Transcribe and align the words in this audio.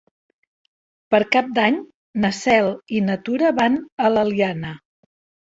Per 1.15 1.19
Cap 1.35 1.51
d'Any 1.57 1.77
na 2.23 2.31
Cel 2.39 2.71
i 3.01 3.03
na 3.11 3.19
Tura 3.29 3.53
van 3.61 3.79
a 4.09 4.13
l'Eliana. 4.17 4.75